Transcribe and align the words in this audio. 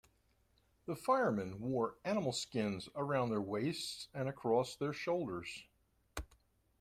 The 0.87 0.95
Fire-Men 0.95 1.59
wore 1.59 1.95
animal 2.03 2.31
skins 2.31 2.89
around 2.95 3.29
their 3.29 3.39
waists 3.39 4.07
and 4.15 4.27
across 4.27 4.75
their 4.75 4.93
shoulders. 4.93 5.65